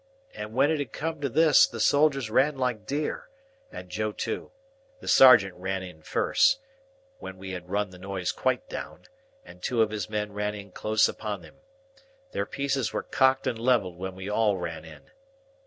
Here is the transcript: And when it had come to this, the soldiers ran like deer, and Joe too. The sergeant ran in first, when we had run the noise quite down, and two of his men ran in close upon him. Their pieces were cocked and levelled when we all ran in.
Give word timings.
And 0.33 0.55
when 0.55 0.71
it 0.71 0.79
had 0.79 0.91
come 0.93 1.21
to 1.21 1.29
this, 1.29 1.67
the 1.67 1.79
soldiers 1.79 2.31
ran 2.31 2.57
like 2.57 2.87
deer, 2.87 3.29
and 3.71 3.87
Joe 3.87 4.11
too. 4.11 4.49
The 4.99 5.07
sergeant 5.07 5.53
ran 5.53 5.83
in 5.83 6.01
first, 6.01 6.57
when 7.19 7.37
we 7.37 7.51
had 7.51 7.69
run 7.69 7.91
the 7.91 7.99
noise 7.99 8.31
quite 8.31 8.67
down, 8.67 9.03
and 9.45 9.61
two 9.61 9.83
of 9.83 9.91
his 9.91 10.09
men 10.09 10.33
ran 10.33 10.55
in 10.55 10.71
close 10.71 11.07
upon 11.07 11.43
him. 11.43 11.57
Their 12.31 12.47
pieces 12.47 12.91
were 12.91 13.03
cocked 13.03 13.45
and 13.45 13.59
levelled 13.59 13.99
when 13.99 14.15
we 14.15 14.27
all 14.27 14.57
ran 14.57 14.85
in. 14.85 15.11